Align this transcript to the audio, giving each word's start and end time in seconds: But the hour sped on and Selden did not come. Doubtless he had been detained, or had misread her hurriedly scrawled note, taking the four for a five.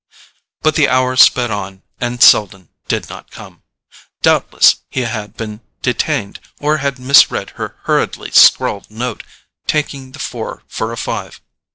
But 0.63 0.73
the 0.73 0.89
hour 0.89 1.15
sped 1.15 1.51
on 1.51 1.83
and 1.99 2.23
Selden 2.23 2.69
did 2.87 3.07
not 3.07 3.29
come. 3.29 3.61
Doubtless 4.23 4.77
he 4.89 5.01
had 5.01 5.37
been 5.37 5.61
detained, 5.83 6.39
or 6.59 6.77
had 6.77 6.97
misread 6.97 7.51
her 7.51 7.75
hurriedly 7.83 8.31
scrawled 8.31 8.89
note, 8.89 9.21
taking 9.67 10.13
the 10.13 10.17
four 10.17 10.63
for 10.67 10.91
a 10.91 10.97
five. 10.97 11.39